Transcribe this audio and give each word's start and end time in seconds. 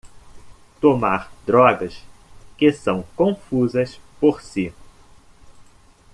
Tomar 0.79 1.29
drogas 1.45 2.01
que 2.57 2.73
são 2.73 3.03
confusas 3.15 4.01
por 4.19 4.41
si 4.41 4.73